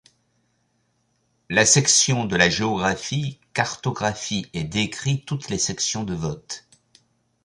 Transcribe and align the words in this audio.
La 1.51 1.63
section 1.63 2.25
de 2.25 2.35
la 2.35 2.49
Géographie 2.49 3.39
cartographie 3.53 4.47
et 4.55 4.63
décrit 4.63 5.23
toutes 5.25 5.49
les 5.49 5.59
sections 5.59 6.03
de 6.03 6.15
vote. 6.15 6.65